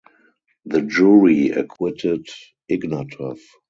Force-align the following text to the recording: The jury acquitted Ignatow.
The 0.65 0.81
jury 0.81 1.49
acquitted 1.51 2.25
Ignatow. 2.71 3.37